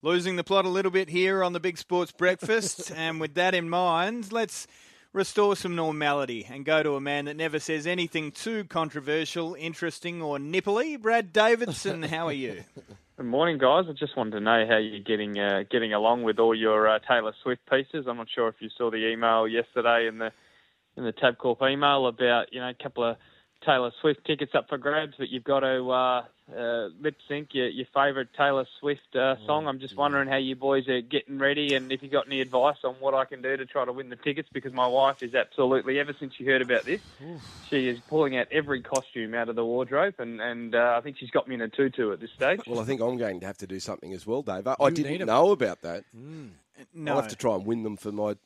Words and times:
Losing 0.00 0.36
the 0.36 0.44
plot 0.44 0.64
a 0.64 0.68
little 0.68 0.92
bit 0.92 1.08
here 1.08 1.42
on 1.42 1.52
the 1.52 1.58
Big 1.58 1.76
Sports 1.76 2.12
Breakfast, 2.12 2.92
and 2.96 3.18
with 3.18 3.34
that 3.34 3.52
in 3.52 3.68
mind, 3.68 4.30
let's 4.30 4.68
restore 5.12 5.56
some 5.56 5.74
normality 5.74 6.46
and 6.48 6.64
go 6.64 6.84
to 6.84 6.94
a 6.94 7.00
man 7.00 7.24
that 7.24 7.34
never 7.34 7.58
says 7.58 7.84
anything 7.84 8.30
too 8.30 8.62
controversial, 8.62 9.56
interesting, 9.56 10.22
or 10.22 10.38
nipply. 10.38 11.02
Brad 11.02 11.32
Davidson, 11.32 12.04
how 12.04 12.28
are 12.28 12.32
you? 12.32 12.62
Good 13.16 13.26
morning, 13.26 13.58
guys. 13.58 13.86
I 13.88 13.92
just 13.92 14.16
wanted 14.16 14.38
to 14.38 14.40
know 14.40 14.64
how 14.68 14.76
you're 14.76 15.00
getting 15.00 15.36
uh, 15.36 15.64
getting 15.68 15.92
along 15.92 16.22
with 16.22 16.38
all 16.38 16.54
your 16.54 16.86
uh, 16.88 17.00
Taylor 17.00 17.32
Swift 17.42 17.62
pieces. 17.68 18.06
I'm 18.08 18.18
not 18.18 18.28
sure 18.32 18.46
if 18.46 18.54
you 18.60 18.68
saw 18.78 18.92
the 18.92 19.04
email 19.04 19.48
yesterday 19.48 20.06
in 20.06 20.18
the 20.18 20.30
in 20.96 21.02
the 21.02 21.12
Tabcorp 21.12 21.68
email 21.68 22.06
about 22.06 22.52
you 22.52 22.60
know 22.60 22.68
a 22.68 22.80
couple 22.80 23.02
of 23.02 23.16
Taylor 23.66 23.90
Swift 24.00 24.24
tickets 24.24 24.52
up 24.54 24.68
for 24.68 24.78
grabs, 24.78 25.14
but 25.18 25.28
you've 25.28 25.42
got 25.42 25.60
to 25.60 25.90
uh, 25.90 26.24
uh, 26.56 26.88
lip 27.00 27.16
sync 27.28 27.52
your, 27.52 27.68
your 27.68 27.86
favourite 27.94 28.28
Taylor 28.36 28.66
Swift 28.80 29.14
uh, 29.14 29.36
song. 29.46 29.66
I'm 29.66 29.78
just 29.80 29.96
wondering 29.96 30.28
how 30.28 30.36
you 30.36 30.56
boys 30.56 30.88
are 30.88 31.00
getting 31.02 31.38
ready 31.38 31.74
and 31.74 31.92
if 31.92 32.02
you 32.02 32.08
got 32.08 32.26
any 32.26 32.40
advice 32.40 32.78
on 32.84 32.94
what 33.00 33.12
I 33.14 33.24
can 33.26 33.42
do 33.42 33.56
to 33.56 33.66
try 33.66 33.84
to 33.84 33.92
win 33.92 34.08
the 34.08 34.16
tickets 34.16 34.48
because 34.52 34.72
my 34.72 34.86
wife 34.86 35.22
is 35.22 35.34
absolutely, 35.34 35.98
ever 35.98 36.14
since 36.18 36.34
she 36.34 36.44
heard 36.44 36.62
about 36.62 36.84
this, 36.84 37.00
she 37.68 37.88
is 37.88 37.98
pulling 38.08 38.36
out 38.36 38.46
every 38.50 38.80
costume 38.82 39.34
out 39.34 39.48
of 39.48 39.56
the 39.56 39.64
wardrobe 39.64 40.14
and, 40.18 40.40
and 40.40 40.74
uh, 40.74 40.94
I 40.96 41.00
think 41.02 41.18
she's 41.18 41.30
got 41.30 41.46
me 41.48 41.54
in 41.54 41.60
a 41.60 41.68
tutu 41.68 42.12
at 42.12 42.20
this 42.20 42.30
stage. 42.34 42.60
Well, 42.66 42.80
I 42.80 42.84
think 42.84 43.00
I'm 43.00 43.18
going 43.18 43.40
to 43.40 43.46
have 43.46 43.58
to 43.58 43.66
do 43.66 43.78
something 43.80 44.12
as 44.14 44.26
well, 44.26 44.42
Dave. 44.42 44.66
I 44.66 44.74
You 44.80 44.90
need 44.90 44.94
didn't 44.96 45.20
'em. 45.22 45.26
know 45.26 45.50
about 45.50 45.82
that. 45.82 46.04
No. 46.94 47.12
I'll 47.12 47.20
have 47.20 47.28
to 47.30 47.36
try 47.36 47.54
and 47.56 47.66
win 47.66 47.82
them 47.82 47.96
for 47.96 48.12
my 48.12 48.36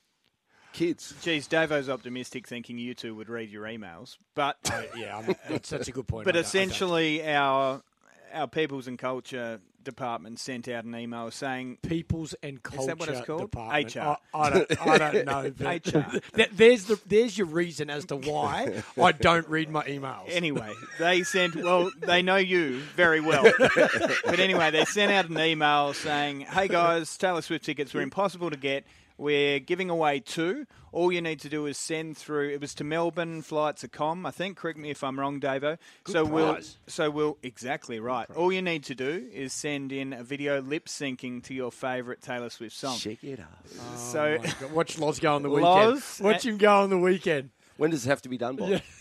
kids. 0.72 1.14
Geez, 1.22 1.46
Davo's 1.46 1.88
optimistic, 1.88 2.48
thinking 2.48 2.78
you 2.78 2.94
two 2.94 3.14
would 3.14 3.28
read 3.28 3.50
your 3.50 3.64
emails, 3.64 4.16
but 4.34 4.56
yeah, 4.96 5.18
I'm, 5.18 5.36
that's, 5.48 5.70
that's 5.70 5.88
a 5.88 5.92
good 5.92 6.08
point. 6.08 6.24
but 6.24 6.30
I 6.34 6.40
don't- 6.40 6.40
I 6.40 6.42
don't. 6.42 6.46
essentially 6.48 7.26
our 7.28 7.82
our 8.32 8.48
peoples 8.48 8.86
and 8.86 8.98
culture 8.98 9.60
department 9.84 10.38
sent 10.38 10.68
out 10.68 10.84
an 10.84 10.94
email 10.94 11.30
saying 11.30 11.78
People's 11.82 12.34
and 12.42 12.62
Culture 12.62 12.82
Is 12.82 12.86
that 12.86 12.98
what 12.98 13.08
it's 13.08 13.26
called? 13.26 13.40
Department. 13.50 13.96
HR. 13.96 13.98
I, 14.00 14.16
I 14.34 14.50
don't, 14.50 14.86
I 14.86 14.98
don't 14.98 15.26
know. 15.60 15.68
HR. 15.68 16.20
Th- 16.36 16.50
there's 16.52 16.84
the 16.84 17.00
there's 17.06 17.36
your 17.36 17.48
reason 17.48 17.90
as 17.90 18.04
to 18.06 18.16
why 18.16 18.82
I 19.00 19.12
don't 19.12 19.48
read 19.48 19.70
my 19.70 19.82
emails. 19.84 20.24
Anyway, 20.28 20.72
they 20.98 21.22
sent, 21.24 21.56
well, 21.56 21.90
they 22.00 22.22
know 22.22 22.36
you 22.36 22.78
very 22.96 23.20
well. 23.20 23.42
but 23.58 24.38
anyway, 24.38 24.70
they 24.70 24.84
sent 24.84 25.10
out 25.10 25.28
an 25.28 25.38
email 25.38 25.92
saying, 25.94 26.42
hey 26.42 26.68
guys, 26.68 27.16
Taylor 27.16 27.42
Swift 27.42 27.64
tickets 27.64 27.92
were 27.92 28.02
impossible 28.02 28.50
to 28.50 28.56
get. 28.56 28.84
We're 29.22 29.60
giving 29.60 29.88
away 29.88 30.18
two. 30.20 30.66
All 30.90 31.12
you 31.12 31.22
need 31.22 31.38
to 31.40 31.48
do 31.48 31.64
is 31.66 31.78
send 31.78 32.18
through. 32.18 32.50
It 32.50 32.60
was 32.60 32.74
to 32.74 32.84
Melbourne 32.84 33.40
flights 33.42 33.84
of 33.84 33.92
com, 33.92 34.26
I 34.26 34.30
think. 34.32 34.56
Correct 34.58 34.76
me 34.78 34.90
if 34.90 35.04
I'm 35.04 35.18
wrong, 35.18 35.40
Davo. 35.40 35.78
so 36.06 36.24
we'll, 36.24 36.58
so 36.88 37.08
we'll 37.08 37.38
exactly 37.42 38.00
right. 38.00 38.28
All 38.32 38.52
you 38.52 38.60
need 38.60 38.82
to 38.84 38.94
do 38.96 39.28
is 39.32 39.52
send 39.52 39.92
in 39.92 40.12
a 40.12 40.24
video 40.24 40.60
lip 40.60 40.86
syncing 40.86 41.42
to 41.44 41.54
your 41.54 41.70
favourite 41.70 42.20
Taylor 42.20 42.50
Swift 42.50 42.74
song. 42.76 42.98
Check 42.98 43.22
it 43.22 43.38
out. 43.38 43.68
so 43.96 44.38
Oh 44.38 44.42
my 44.42 44.54
God. 44.60 44.72
Watch 44.72 44.98
Loz 44.98 45.20
go 45.20 45.34
on 45.36 45.42
the 45.42 45.48
weekend. 45.50 45.64
Loz, 45.92 46.20
Watch 46.20 46.44
him 46.44 46.58
go 46.58 46.80
on 46.82 46.90
the 46.90 46.98
weekend. 46.98 47.50
When 47.76 47.90
does 47.90 48.04
it 48.04 48.08
have 48.08 48.22
to 48.22 48.28
be 48.28 48.38
done 48.38 48.56
by? 48.56 48.82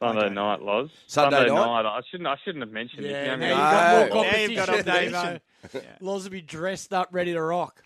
Sunday 0.00 0.28
night, 0.30 0.62
Loz. 0.62 0.90
Sunday 1.06 1.48
night? 1.48 1.86
I 1.86 2.00
shouldn't. 2.10 2.26
I 2.28 2.36
shouldn't 2.44 2.62
have 2.62 2.72
mentioned 2.72 3.06
Yeah, 3.06 3.34
it. 3.34 3.36
now 3.38 3.46
You 3.46 3.50
you've 3.50 3.58
got 3.58 4.12
more 4.12 4.22
No. 4.24 4.30
Now 4.30 4.36
you've 4.36 4.56
got 4.56 4.66
competition. 4.68 5.12
competition. 5.12 5.40
Davo. 5.72 5.82
Loz 6.00 6.24
will 6.24 6.30
be 6.30 6.40
dressed 6.42 6.92
up, 6.92 7.08
ready 7.12 7.32
to 7.32 7.40
rock. 7.42 7.82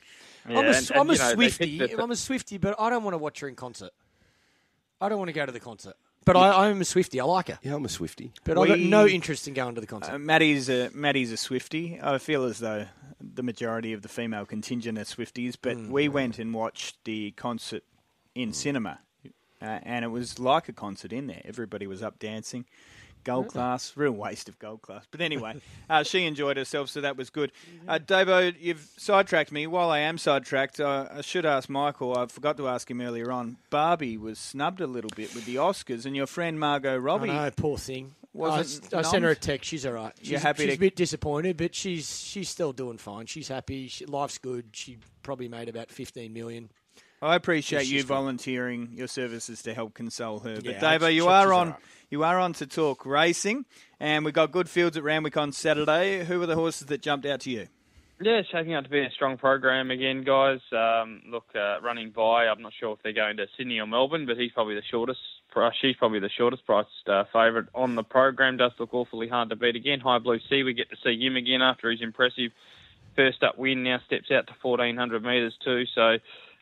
Yeah, 0.48 0.58
I'm 0.58 0.64
a, 0.64 0.68
and- 0.68 0.92
am 0.92 1.00
and, 1.00 1.10
a 1.10 1.12
you 1.14 1.18
know, 1.18 1.32
Swifty. 1.34 1.78
the- 1.78 2.02
I'm 2.02 2.10
a 2.10 2.16
Swifty, 2.16 2.58
but 2.58 2.74
I 2.78 2.90
don't 2.90 3.02
want 3.04 3.14
to 3.14 3.18
watch 3.18 3.40
her 3.40 3.48
in 3.48 3.54
concert. 3.56 3.90
I 5.00 5.08
don't 5.08 5.18
want 5.18 5.28
to 5.28 5.32
go 5.32 5.46
to 5.46 5.52
the 5.52 5.60
concert. 5.60 5.94
But 6.26 6.36
I, 6.36 6.68
I'm 6.68 6.80
a 6.80 6.84
Swifty. 6.84 7.18
I 7.20 7.24
like 7.24 7.48
her. 7.48 7.58
Yeah, 7.62 7.74
I'm 7.74 7.84
a 7.84 7.88
Swifty. 7.88 8.32
But 8.44 8.58
I've 8.58 8.68
got 8.68 8.78
no 8.78 9.06
interest 9.06 9.48
in 9.48 9.54
going 9.54 9.74
to 9.74 9.80
the 9.80 9.86
concert. 9.86 10.12
Uh, 10.12 10.18
Maddie's 10.18 10.68
a 10.68 10.90
Maddie's 10.92 11.32
a 11.32 11.36
Swifty. 11.38 11.98
I 12.02 12.18
feel 12.18 12.44
as 12.44 12.58
though 12.58 12.86
the 13.18 13.42
majority 13.42 13.94
of 13.94 14.02
the 14.02 14.08
female 14.08 14.44
contingent 14.44 14.98
are 14.98 15.02
Swifties, 15.04 15.56
but 15.60 15.76
Mm. 15.78 15.88
we 15.88 16.08
went 16.08 16.38
and 16.38 16.52
watched 16.52 17.02
the 17.04 17.30
concert 17.32 17.84
in 18.34 18.52
cinema, 18.52 19.00
uh, 19.62 19.64
and 19.82 20.04
it 20.04 20.08
was 20.08 20.38
like 20.38 20.68
a 20.68 20.72
concert 20.74 21.12
in 21.12 21.26
there. 21.26 21.40
Everybody 21.44 21.86
was 21.86 22.02
up 22.02 22.18
dancing. 22.18 22.66
Gold 23.24 23.48
class, 23.48 23.92
real 23.96 24.12
waste 24.12 24.48
of 24.48 24.58
gold 24.58 24.82
class. 24.82 25.04
But 25.10 25.20
anyway, 25.20 25.60
uh, 25.90 26.02
she 26.02 26.24
enjoyed 26.24 26.56
herself, 26.56 26.88
so 26.88 27.00
that 27.02 27.16
was 27.16 27.30
good. 27.30 27.52
Uh, 27.86 27.98
Davo, 27.98 28.54
you've 28.58 28.88
sidetracked 28.96 29.52
me. 29.52 29.66
While 29.66 29.90
I 29.90 29.98
am 30.00 30.18
sidetracked, 30.18 30.80
uh, 30.80 31.08
I 31.12 31.20
should 31.20 31.44
ask 31.46 31.68
Michael. 31.68 32.16
I 32.16 32.26
forgot 32.26 32.56
to 32.56 32.68
ask 32.68 32.90
him 32.90 33.00
earlier 33.00 33.30
on. 33.30 33.56
Barbie 33.70 34.16
was 34.16 34.38
snubbed 34.38 34.80
a 34.80 34.86
little 34.86 35.10
bit 35.14 35.34
with 35.34 35.44
the 35.44 35.56
Oscars, 35.56 36.06
and 36.06 36.16
your 36.16 36.26
friend 36.26 36.58
Margot 36.58 36.94
I 36.94 36.96
Robbie. 36.96 37.28
know, 37.28 37.50
poor 37.56 37.76
thing. 37.78 38.14
I, 38.40 38.60
I 38.60 39.02
sent 39.02 39.24
her 39.24 39.30
a 39.30 39.34
text. 39.36 39.68
She's 39.68 39.84
all 39.84 39.92
right. 39.92 40.12
She's, 40.20 40.30
You're 40.30 40.40
happy 40.40 40.62
she's 40.62 40.70
to- 40.74 40.76
a 40.76 40.78
bit 40.78 40.94
disappointed, 40.96 41.56
but 41.56 41.74
she's 41.74 42.20
she's 42.20 42.48
still 42.48 42.72
doing 42.72 42.96
fine. 42.96 43.26
She's 43.26 43.48
happy. 43.48 43.88
She, 43.88 44.06
life's 44.06 44.38
good. 44.38 44.66
She 44.72 44.98
probably 45.24 45.48
made 45.48 45.68
about 45.68 45.90
fifteen 45.90 46.32
million. 46.32 46.70
I 47.22 47.34
appreciate 47.34 47.80
She's 47.82 47.92
you 47.92 47.98
good. 48.00 48.06
volunteering 48.08 48.90
your 48.94 49.06
services 49.08 49.62
to 49.62 49.74
help 49.74 49.94
console 49.94 50.38
her. 50.40 50.54
But 50.56 50.64
Yeah, 50.64 50.80
Davo, 50.80 51.12
you 51.12 51.28
are 51.28 51.52
on 51.52 51.70
right. 51.70 51.78
you 52.10 52.24
are 52.24 52.38
on 52.38 52.52
to 52.54 52.66
talk 52.66 53.04
racing, 53.04 53.66
and 53.98 54.24
we've 54.24 54.32
got 54.34 54.52
good 54.52 54.68
fields 54.68 54.96
at 54.96 55.02
Randwick 55.02 55.36
on 55.36 55.52
Saturday. 55.52 56.24
Who 56.24 56.38
were 56.40 56.46
the 56.46 56.56
horses 56.56 56.86
that 56.88 57.02
jumped 57.02 57.26
out 57.26 57.40
to 57.40 57.50
you? 57.50 57.68
Yeah, 58.22 58.32
it's 58.38 58.50
shaping 58.50 58.74
out 58.74 58.84
to 58.84 58.90
be 58.90 59.00
a 59.00 59.10
strong 59.10 59.38
program 59.38 59.90
again, 59.90 60.24
guys. 60.24 60.60
Um, 60.72 61.22
look, 61.26 61.46
uh, 61.54 61.80
running 61.80 62.10
by, 62.10 62.48
I'm 62.48 62.60
not 62.60 62.72
sure 62.78 62.92
if 62.92 62.98
they're 63.02 63.14
going 63.14 63.38
to 63.38 63.46
Sydney 63.56 63.78
or 63.80 63.86
Melbourne, 63.86 64.26
but 64.26 64.36
he's 64.36 64.52
probably 64.52 64.74
the 64.74 64.82
shortest. 64.90 65.20
pri- 65.50 65.70
She's 65.80 65.96
probably 65.96 66.18
the 66.20 66.28
shortest 66.28 66.66
priced 66.66 66.88
uh, 67.08 67.24
favourite 67.32 67.68
on 67.74 67.94
the 67.96 68.02
program. 68.02 68.58
Does 68.58 68.72
look 68.78 68.92
awfully 68.92 69.26
hard 69.28 69.48
to 69.50 69.56
beat 69.56 69.74
again. 69.74 70.00
High 70.00 70.18
Blue 70.18 70.38
Sea, 70.50 70.62
we 70.64 70.74
get 70.74 70.90
to 70.90 70.96
see 71.02 71.18
him 71.18 71.36
again 71.36 71.62
after 71.62 71.90
his 71.90 72.02
impressive 72.02 72.52
first 73.16 73.42
up 73.42 73.56
win. 73.56 73.84
Now 73.84 74.00
steps 74.06 74.30
out 74.30 74.46
to 74.48 74.52
1400 74.60 75.22
metres 75.22 75.54
too. 75.64 75.84
So, 75.94 76.18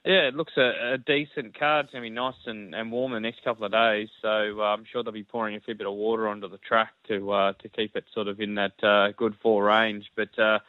yeah, 0.08 0.26
it 0.26 0.34
looks 0.34 0.54
a, 0.56 0.94
a 0.94 0.98
decent 0.98 1.58
card. 1.58 1.84
It's 1.84 1.92
going 1.92 2.02
to 2.02 2.08
be 2.08 2.14
nice 2.14 2.32
and, 2.46 2.74
and 2.74 2.90
warm 2.90 3.12
the 3.12 3.20
next 3.20 3.44
couple 3.44 3.66
of 3.66 3.72
days. 3.72 4.08
So 4.22 4.58
uh, 4.58 4.62
I'm 4.62 4.86
sure 4.90 5.02
they'll 5.02 5.12
be 5.12 5.22
pouring 5.22 5.54
a 5.54 5.60
fair 5.60 5.74
bit 5.74 5.86
of 5.86 5.92
water 5.92 6.28
onto 6.28 6.48
the 6.48 6.56
track 6.56 6.92
to 7.08 7.30
uh, 7.30 7.52
to 7.60 7.68
keep 7.68 7.94
it 7.94 8.04
sort 8.14 8.26
of 8.26 8.40
in 8.40 8.54
that 8.54 8.82
uh, 8.82 9.12
good 9.18 9.34
four 9.42 9.64
range. 9.64 10.06
But 10.16 10.30
uh, 10.38 10.60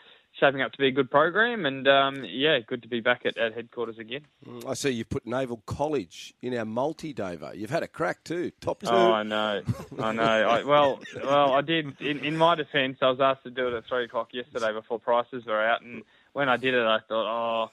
shaping 0.42 0.62
up 0.62 0.74
to 0.74 0.78
be 0.78 0.88
a 0.88 0.92
good 0.92 1.10
program, 1.10 1.66
and 1.66 1.88
um, 1.88 2.26
yeah, 2.26 2.60
good 2.60 2.82
to 2.82 2.90
be 2.90 3.00
back 3.00 3.22
at, 3.26 3.38
at 3.38 3.54
headquarters 3.54 3.98
again. 3.98 4.24
Mm, 4.46 4.68
I 4.68 4.74
see 4.74 4.90
you've 4.90 5.10
put 5.10 5.26
Naval 5.26 5.64
College 5.66 6.34
in 6.42 6.54
our 6.58 6.66
multi 6.66 7.14
Davo. 7.14 7.56
You've 7.56 7.70
had 7.70 7.84
a 7.84 7.88
crack 7.88 8.26
too. 8.26 8.52
Top 8.60 8.82
two. 8.82 8.90
Oh, 8.90 9.14
I 9.14 9.24
know, 9.24 9.62
I 10.00 10.12
know. 10.12 10.22
I, 10.24 10.64
well, 10.64 11.00
well, 11.24 11.54
I 11.54 11.62
did. 11.62 12.02
In, 12.02 12.26
in 12.26 12.36
my 12.36 12.56
defence, 12.56 12.98
I 13.02 13.10
was 13.10 13.22
asked 13.22 13.44
to 13.44 13.52
do 13.52 13.70
it 13.70 13.74
at 13.74 13.86
three 13.88 14.04
o'clock 14.04 14.34
yesterday 14.34 14.74
before 14.74 15.00
prices 15.00 15.46
were 15.46 15.66
out, 15.66 15.82
and 15.82 16.04
when 16.34 16.50
I 16.50 16.58
did 16.58 16.74
it, 16.74 16.86
I 16.86 17.00
thought, 17.08 17.26
oh, 17.66 17.72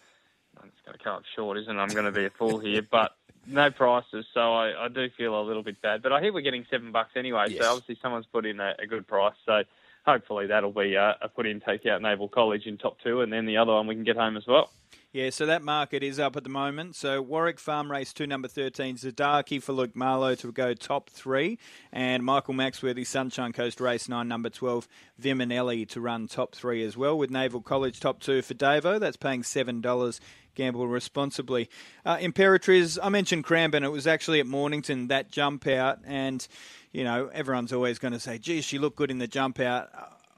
up 1.07 1.23
short, 1.35 1.59
isn't 1.59 1.75
it? 1.77 1.79
I'm 1.81 1.89
going 1.89 2.05
to 2.05 2.13
be 2.13 2.25
a 2.25 2.31
fool 2.31 2.59
here, 2.59 2.83
but. 2.83 3.13
No 3.49 3.71
prices, 3.71 4.27
so 4.35 4.55
I, 4.55 4.87
I 4.87 4.89
do 4.89 5.09
feel 5.17 5.41
a 5.41 5.45
little 5.47 5.63
bit 5.63 5.81
bad. 5.81 6.03
But 6.03 6.13
I 6.13 6.21
hear 6.21 6.33
we're 6.33 6.41
getting 6.41 6.67
seven 6.69 6.91
bucks 6.91 7.13
anyway, 7.15 7.47
Yes. 7.51 7.63
so 7.63 7.71
obviously 7.71 7.97
someone's 8.03 8.27
put 8.27 8.45
in 8.45 8.59
a, 8.59 8.75
a 8.81 8.89
good 8.89 9.07
price. 9.07 9.37
So 9.47 9.63
hopefully 10.05 10.49
that'll 10.49 10.73
be 10.73 10.97
uh, 10.97 11.13
a 11.23 11.29
put 11.29 11.47
in, 11.47 11.61
take 11.61 11.87
out 11.87 12.03
Naval 12.03 12.27
College 12.29 12.67
in 12.67 12.77
top 12.77 12.97
two, 13.05 13.21
and 13.21 13.33
then 13.33 13.47
the 13.47 13.57
other 13.59 13.73
one 13.73 13.87
we 13.87 13.95
can 13.95 14.03
get 14.03 14.17
home 14.17 14.37
as 14.37 14.49
well. 14.49 14.69
Yeah, 15.13 15.31
so 15.31 15.47
that 15.47 15.63
market 15.63 16.03
is 16.03 16.19
up 16.19 16.37
at 16.37 16.45
the 16.45 16.51
moment. 16.51 16.95
So 16.95 17.23
Warwick 17.23 17.59
Farm 17.59 17.91
Race 17.91 18.13
2, 18.13 18.27
number 18.27 18.49
13, 18.49 18.97
Zadaki 18.97 19.63
for 19.63 19.73
Luke 19.73 19.97
Marlowe 19.97 20.35
to 20.35 20.53
go 20.53 20.75
top 20.75 21.09
three. 21.09 21.59
And 21.91 22.23
Michael 22.23 22.53
Maxworthy, 22.53 23.07
Sunshine 23.07 23.55
Coast 23.55 23.81
Race 23.81 24.11
9, 24.11 24.29
number 24.29 24.51
12, 24.51 24.87
Viminelli 25.19 25.89
to 25.89 26.03
run 26.03 26.29
top 26.29 26.55
three 26.55 26.85
as 26.85 26.99
well. 26.99 27.17
With 27.17 27.31
Naval 27.31 27.63
College 27.63 27.99
top 27.99 28.21
two 28.21 28.43
for 28.43 28.53
Davo. 28.53 29.01
That's 29.01 29.17
paying 29.17 29.43
$7. 29.43 30.21
Gamble 30.55 30.87
responsibly. 30.87 31.71
Uh, 32.05 32.17
Imperatriz, 32.17 32.99
I 33.03 33.09
mentioned 33.09 33.45
Cranbourne. 33.45 33.85
It 33.85 33.93
was 33.93 34.07
actually 34.07 34.41
at 34.41 34.47
Mornington, 34.47 35.09
that 35.09 35.31
jump 35.31 35.67
out. 35.67 36.01
And, 36.05 36.47
you 36.93 37.05
know, 37.05 37.31
everyone's 37.33 37.73
always 37.73 37.99
going 37.99 38.13
to 38.13 38.21
say, 38.21 38.39
geez, 38.39 38.65
she 38.65 38.79
looked 38.79 38.97
good 38.97 39.11
in 39.11 39.19
the 39.19 39.29
jump 39.29 39.61
out. 39.61 39.89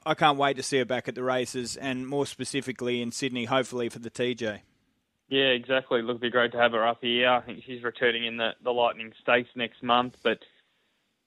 I 0.09 0.15
can't 0.15 0.39
wait 0.39 0.57
to 0.57 0.63
see 0.63 0.79
her 0.79 0.85
back 0.85 1.07
at 1.07 1.13
the 1.13 1.21
races 1.21 1.77
and 1.77 2.07
more 2.07 2.25
specifically 2.25 2.99
in 2.99 3.11
Sydney, 3.11 3.45
hopefully 3.45 3.89
for 3.89 3.99
the 3.99 4.09
TJ. 4.09 4.61
Yeah, 5.27 5.49
exactly. 5.49 6.01
Look, 6.01 6.15
it'd 6.15 6.21
be 6.21 6.31
great 6.31 6.51
to 6.53 6.57
have 6.57 6.71
her 6.71 6.87
up 6.87 6.97
here. 7.01 7.29
I 7.29 7.41
think 7.41 7.61
she's 7.63 7.83
returning 7.83 8.25
in 8.25 8.37
the, 8.37 8.55
the 8.63 8.71
Lightning 8.71 9.13
Stakes 9.21 9.49
next 9.55 9.83
month. 9.83 10.15
But 10.23 10.39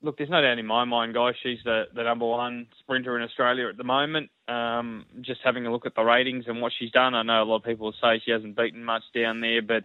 look, 0.03 0.19
there's 0.19 0.31
no 0.31 0.43
doubt 0.43 0.59
in 0.59 0.67
my 0.67 0.83
mind, 0.83 1.15
guys, 1.15 1.35
she's 1.45 1.61
the, 1.65 1.85
the 1.95 2.03
number 2.03 2.27
one 2.27 2.67
sprinter 2.81 3.17
in 3.17 3.23
Australia 3.23 3.69
at 3.69 3.77
the 3.77 3.85
moment. 3.85 4.31
Um, 4.49 5.07
just 5.21 5.43
having 5.45 5.65
a 5.65 5.71
look 5.71 5.87
at 5.87 5.95
the 5.95 6.03
ratings 6.03 6.47
and 6.49 6.61
what 6.61 6.73
she's 6.77 6.91
done, 6.91 7.15
I 7.15 7.23
know 7.23 7.41
a 7.41 7.45
lot 7.45 7.59
of 7.59 7.65
people 7.65 7.95
say 8.03 8.21
she 8.25 8.33
hasn't 8.33 8.57
beaten 8.57 8.83
much 8.83 9.05
down 9.15 9.41
there, 9.41 9.63
but 9.63 9.85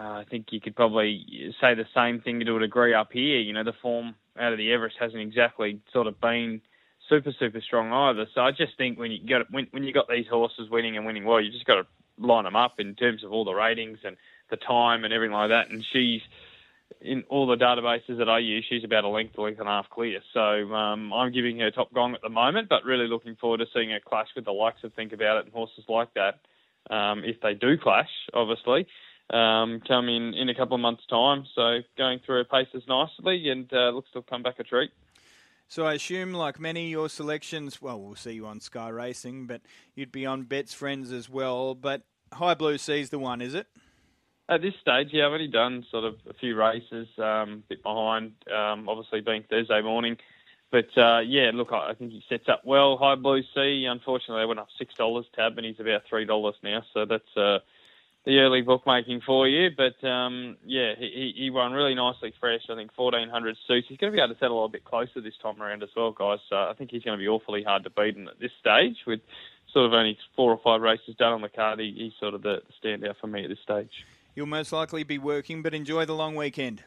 uh, 0.00 0.04
I 0.04 0.24
think 0.30 0.46
you 0.52 0.60
could 0.62 0.74
probably 0.74 1.52
say 1.60 1.74
the 1.74 1.84
same 1.94 2.22
thing 2.22 2.40
to 2.40 2.56
a 2.56 2.60
degree 2.60 2.94
up 2.94 3.12
here. 3.12 3.40
You 3.40 3.52
know, 3.52 3.64
the 3.64 3.74
form 3.82 4.14
out 4.40 4.52
of 4.52 4.58
the 4.58 4.72
Everest 4.72 4.96
hasn't 4.98 5.20
exactly 5.20 5.82
sort 5.92 6.06
of 6.06 6.18
been 6.18 6.62
super 7.08 7.32
super 7.38 7.60
strong 7.60 7.92
either. 7.92 8.26
So 8.34 8.40
I 8.40 8.50
just 8.50 8.76
think 8.76 8.98
when 8.98 9.10
you 9.10 9.26
got 9.26 9.50
when 9.50 9.66
when 9.70 9.84
you 9.84 9.92
got 9.92 10.08
these 10.08 10.26
horses 10.28 10.70
winning 10.70 10.96
and 10.96 11.06
winning 11.06 11.24
well, 11.24 11.40
you 11.40 11.50
just 11.50 11.66
got 11.66 11.76
to 11.76 11.86
line 12.18 12.44
them 12.44 12.56
up 12.56 12.80
in 12.80 12.94
terms 12.94 13.24
of 13.24 13.32
all 13.32 13.44
the 13.44 13.54
ratings 13.54 13.98
and 14.04 14.16
the 14.50 14.56
time 14.56 15.04
and 15.04 15.12
everything 15.12 15.34
like 15.34 15.50
that. 15.50 15.70
And 15.70 15.84
she's 15.92 16.22
in 17.00 17.24
all 17.28 17.46
the 17.46 17.56
databases 17.56 18.18
that 18.18 18.28
I 18.28 18.38
use, 18.38 18.64
she's 18.68 18.84
about 18.84 19.04
a 19.04 19.08
length, 19.08 19.36
a 19.36 19.42
length 19.42 19.58
and 19.58 19.68
a 19.68 19.72
half 19.72 19.90
clear. 19.90 20.20
So 20.32 20.40
um, 20.72 21.12
I'm 21.12 21.32
giving 21.32 21.58
her 21.58 21.70
top 21.70 21.92
gong 21.92 22.14
at 22.14 22.22
the 22.22 22.28
moment, 22.28 22.68
but 22.68 22.84
really 22.84 23.08
looking 23.08 23.36
forward 23.36 23.58
to 23.58 23.66
seeing 23.74 23.90
her 23.90 24.00
clash 24.00 24.28
with 24.34 24.44
the 24.44 24.52
likes 24.52 24.82
of 24.84 24.94
Think 24.94 25.12
About 25.12 25.38
It 25.38 25.44
and 25.46 25.52
horses 25.52 25.84
like 25.88 26.14
that 26.14 26.38
um, 26.90 27.24
if 27.24 27.40
they 27.40 27.54
do 27.54 27.76
clash, 27.76 28.10
obviously, 28.32 28.86
um, 29.30 29.80
come 29.86 30.08
in 30.08 30.34
in 30.34 30.48
a 30.48 30.54
couple 30.54 30.76
of 30.76 30.80
months' 30.80 31.06
time. 31.10 31.44
So 31.54 31.80
going 31.98 32.20
through 32.24 32.36
her 32.36 32.44
paces 32.44 32.84
nicely 32.88 33.48
and 33.50 33.70
uh, 33.72 33.90
looks 33.90 34.10
to 34.12 34.22
come 34.22 34.42
back 34.42 34.58
a 34.58 34.64
treat. 34.64 34.90
So 35.68 35.84
I 35.84 35.94
assume, 35.94 36.32
like 36.32 36.60
many 36.60 36.88
your 36.88 37.08
selections, 37.08 37.82
well, 37.82 38.00
we'll 38.00 38.14
see 38.14 38.32
you 38.34 38.46
on 38.46 38.60
Sky 38.60 38.88
Racing, 38.88 39.46
but 39.46 39.62
you'd 39.94 40.12
be 40.12 40.24
on 40.24 40.44
Bet's 40.44 40.72
Friends 40.72 41.10
as 41.10 41.28
well. 41.28 41.74
But 41.74 42.02
High 42.32 42.54
Blue 42.54 42.78
Sea's 42.78 43.10
the 43.10 43.18
one, 43.18 43.40
is 43.40 43.54
it? 43.54 43.66
At 44.48 44.62
this 44.62 44.74
stage, 44.80 45.08
yeah, 45.10 45.26
I've 45.26 45.32
only 45.32 45.48
done 45.48 45.84
sort 45.90 46.04
of 46.04 46.14
a 46.30 46.34
few 46.34 46.54
races, 46.54 47.08
um, 47.18 47.24
a 47.24 47.62
bit 47.68 47.82
behind, 47.82 48.32
um, 48.54 48.88
obviously 48.88 49.20
being 49.20 49.42
Thursday 49.50 49.82
morning. 49.82 50.16
But 50.70 50.96
uh, 50.96 51.20
yeah, 51.26 51.50
look, 51.52 51.72
I 51.72 51.94
think 51.94 52.12
he 52.12 52.22
sets 52.28 52.48
up 52.48 52.62
well. 52.64 52.96
High 52.96 53.16
Blue 53.16 53.42
Sea, 53.54 53.86
unfortunately, 53.90 54.42
they 54.42 54.46
went 54.46 54.60
up 54.60 54.68
six 54.78 54.94
dollars 54.94 55.26
tab, 55.34 55.56
and 55.56 55.66
he's 55.66 55.80
about 55.80 56.02
three 56.08 56.24
dollars 56.24 56.54
now. 56.62 56.82
So 56.94 57.04
that's 57.04 57.36
uh, 57.36 57.58
the 58.26 58.38
early 58.40 58.60
bookmaking 58.60 59.22
for 59.24 59.48
you. 59.48 59.70
But 59.74 60.06
um, 60.06 60.56
yeah, 60.66 60.92
he, 60.98 61.32
he 61.34 61.48
won 61.48 61.72
really 61.72 61.94
nicely 61.94 62.34
fresh. 62.38 62.62
I 62.68 62.74
think 62.74 62.92
fourteen 62.94 63.30
hundred 63.30 63.56
suits. 63.66 63.86
He's 63.88 63.96
going 63.96 64.12
to 64.12 64.16
be 64.16 64.22
able 64.22 64.34
to 64.34 64.38
settle 64.38 64.56
a 64.56 64.58
little 64.58 64.68
bit 64.68 64.84
closer 64.84 65.22
this 65.22 65.38
time 65.42 65.62
around 65.62 65.82
as 65.82 65.88
well, 65.96 66.12
guys. 66.12 66.40
So 66.50 66.56
I 66.56 66.74
think 66.76 66.90
he's 66.90 67.02
going 67.02 67.16
to 67.16 67.22
be 67.22 67.28
awfully 67.28 67.62
hard 67.62 67.84
to 67.84 67.90
beat. 67.90 68.16
And 68.16 68.28
at 68.28 68.38
this 68.38 68.50
stage, 68.60 68.96
with 69.06 69.20
sort 69.72 69.86
of 69.86 69.92
only 69.92 70.18
four 70.34 70.50
or 70.50 70.60
five 70.62 70.80
races 70.82 71.14
done 71.16 71.32
on 71.32 71.40
the 71.40 71.48
card, 71.48 71.80
he, 71.80 71.94
he's 71.96 72.12
sort 72.20 72.34
of 72.34 72.42
the, 72.42 72.62
the 72.66 72.88
standout 72.88 73.14
for 73.20 73.28
me 73.28 73.44
at 73.44 73.48
this 73.48 73.60
stage. 73.62 73.90
You'll 74.34 74.46
most 74.46 74.72
likely 74.72 75.04
be 75.04 75.18
working, 75.18 75.62
but 75.62 75.72
enjoy 75.72 76.04
the 76.04 76.14
long 76.14 76.34
weekend. 76.34 76.82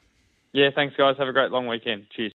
Yeah, 0.52 0.70
thanks, 0.74 0.96
guys. 0.96 1.16
Have 1.18 1.28
a 1.28 1.34
great 1.34 1.52
long 1.52 1.68
weekend. 1.68 2.08
Cheers. 2.16 2.28